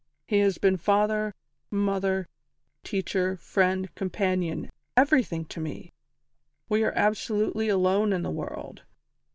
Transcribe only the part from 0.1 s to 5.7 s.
He has been father, mother, teacher, friend, companion everything to